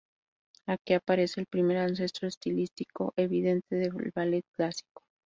[0.65, 5.03] Aquí aparece el primer ancestro estilístico evidente del ballet clásico.